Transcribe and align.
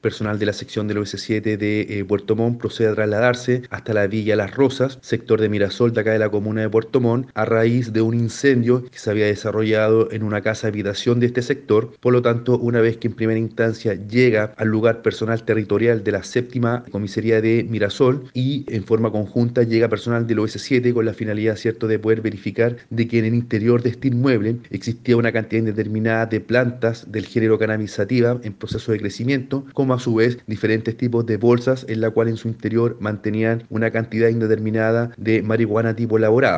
Personal 0.00 0.38
de 0.38 0.46
la 0.46 0.52
sección 0.52 0.86
del 0.86 0.98
OS7 0.98 1.56
de 1.56 1.80
eh, 1.80 2.04
Puerto 2.04 2.36
Montt 2.36 2.60
procede 2.60 2.86
a 2.86 2.94
trasladarse 2.94 3.62
hasta 3.68 3.92
la 3.92 4.06
Villa 4.06 4.36
Las 4.36 4.54
Rosas, 4.54 5.00
sector 5.02 5.40
de 5.40 5.48
Mirasol 5.48 5.92
de 5.92 6.02
acá 6.02 6.12
de 6.12 6.20
la 6.20 6.30
comuna 6.30 6.60
de 6.60 6.70
Puerto 6.70 7.00
Montt, 7.00 7.28
a 7.34 7.44
raíz 7.44 7.92
de 7.92 8.00
un 8.00 8.14
incendio 8.14 8.84
que 8.84 8.96
se 8.96 9.10
había 9.10 9.26
desarrollado 9.26 10.08
en 10.12 10.22
una 10.22 10.40
casa 10.40 10.68
habitación 10.68 11.18
de 11.18 11.26
este 11.26 11.42
sector. 11.42 11.94
Por 11.98 12.12
lo 12.12 12.22
tanto, 12.22 12.56
una 12.60 12.80
vez 12.80 12.96
que 12.98 13.08
en 13.08 13.14
primera 13.14 13.40
instancia 13.40 13.94
llega 13.94 14.54
al 14.56 14.68
lugar 14.68 15.02
personal 15.02 15.42
territorial 15.42 16.04
de 16.04 16.12
la 16.12 16.22
séptima 16.22 16.84
comisaría 16.92 17.40
de 17.40 17.66
Mirasol 17.68 18.30
y 18.34 18.66
en 18.68 18.84
forma 18.84 19.10
conjunta 19.10 19.64
llega 19.64 19.88
personal 19.88 20.28
del 20.28 20.38
OS7 20.38 20.94
con 20.94 21.06
la 21.06 21.12
finalidad 21.12 21.56
cierto 21.56 21.88
de 21.88 21.98
poder 21.98 22.20
verificar 22.20 22.76
de 22.90 23.08
que 23.08 23.18
en 23.18 23.24
el 23.24 23.34
interior 23.34 23.82
de 23.82 23.90
este 23.90 24.06
inmueble 24.06 24.58
existía 24.70 25.16
una 25.16 25.32
cantidad 25.32 25.58
indeterminada 25.58 26.26
de 26.26 26.40
plantas 26.40 27.10
del 27.10 27.26
género 27.26 27.58
cannabis 27.58 27.90
sativa 27.90 28.38
en 28.44 28.52
proceso 28.52 28.92
de 28.92 29.00
crecimiento, 29.00 29.66
a 29.94 29.98
su 29.98 30.14
vez 30.14 30.38
diferentes 30.46 30.96
tipos 30.96 31.26
de 31.26 31.36
bolsas 31.36 31.84
en 31.88 32.00
la 32.00 32.10
cual 32.10 32.28
en 32.28 32.36
su 32.36 32.48
interior 32.48 32.96
mantenían 33.00 33.64
una 33.70 33.90
cantidad 33.90 34.28
indeterminada 34.28 35.10
de 35.16 35.42
marihuana 35.42 35.94
tipo 35.94 36.16
elaborada. 36.16 36.56